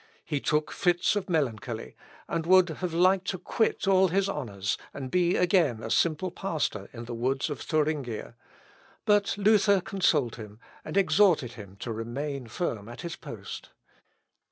He 0.25 0.39
took 0.41 0.71
fits 0.71 1.15
of 1.15 1.29
melancholy, 1.29 1.95
and 2.27 2.47
would 2.47 2.69
have 2.69 2.91
liked 2.91 3.27
to 3.27 3.37
quit 3.37 3.87
all 3.87 4.07
his 4.07 4.27
honours, 4.27 4.75
and 4.95 5.11
be 5.11 5.35
again 5.35 5.83
a 5.83 5.91
simple 5.91 6.31
pastor 6.31 6.89
in 6.91 7.05
the 7.05 7.13
woods 7.13 7.51
of 7.51 7.61
Thuringia; 7.61 8.35
but 9.05 9.37
Luther 9.37 9.79
consoled 9.79 10.37
him, 10.37 10.59
and 10.83 10.97
exhorted 10.97 11.51
him 11.51 11.75
to 11.81 11.93
remain 11.93 12.47
firm 12.47 12.89
at 12.89 13.01
his 13.01 13.15
post. 13.15 13.69